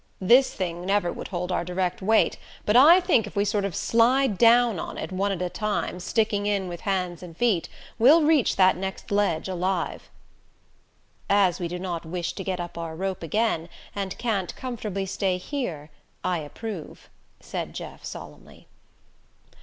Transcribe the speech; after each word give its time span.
"This 0.19 0.51
thing 0.51 0.83
never 0.83 1.13
would 1.13 1.27
hold 1.27 1.51
our 1.51 1.63
direct 1.63 2.01
weight, 2.01 2.39
but 2.65 2.75
I 2.75 2.99
think 2.99 3.27
if 3.27 3.35
we 3.35 3.45
sort 3.45 3.63
of 3.65 3.75
slide 3.75 4.35
down 4.35 4.79
on 4.79 4.97
it, 4.97 5.11
one 5.11 5.31
at 5.31 5.43
a 5.43 5.47
time, 5.47 5.99
sticking 5.99 6.47
in 6.47 6.67
with 6.67 6.81
hands 6.81 7.21
and 7.21 7.37
feet, 7.37 7.69
we'll 7.99 8.23
reach 8.23 8.55
that 8.55 8.75
next 8.75 9.11
ledge 9.11 9.47
alive." 9.47 10.09
"As 11.29 11.59
we 11.59 11.67
do 11.67 11.77
not 11.77 12.03
wish 12.03 12.33
to 12.33 12.43
get 12.43 12.59
up 12.59 12.79
our 12.79 12.95
rope 12.95 13.21
again 13.21 13.69
and 13.95 14.17
can't 14.17 14.55
comfortably 14.55 15.05
stay 15.05 15.37
here 15.37 15.91
I 16.23 16.39
approve," 16.39 17.07
said 17.39 17.75
Jeff 17.75 18.03
solemnly. 18.03 18.65